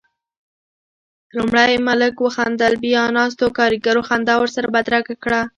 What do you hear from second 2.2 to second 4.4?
وخندل، بيا ناستو کاريګرو خندا